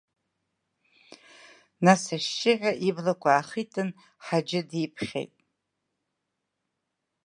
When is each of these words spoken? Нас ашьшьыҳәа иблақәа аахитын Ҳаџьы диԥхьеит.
Нас 1.85 2.03
ашьшьыҳәа 2.15 2.71
иблақәа 2.87 3.29
аахитын 3.33 3.89
Ҳаџьы 4.25 4.61
диԥхьеит. 4.69 5.33